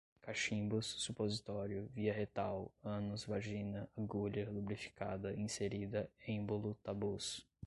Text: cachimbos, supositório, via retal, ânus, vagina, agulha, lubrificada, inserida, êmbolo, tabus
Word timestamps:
cachimbos, 0.19 0.95
supositório, 0.97 1.87
via 1.93 2.11
retal, 2.11 2.71
ânus, 2.83 3.23
vagina, 3.23 3.87
agulha, 3.95 4.49
lubrificada, 4.49 5.31
inserida, 5.35 6.09
êmbolo, 6.27 6.73
tabus 6.83 7.45